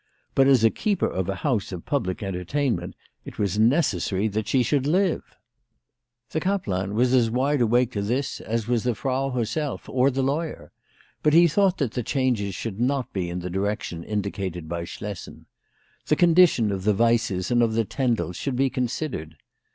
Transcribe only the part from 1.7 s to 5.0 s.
of public entertainment, it was necessary that she should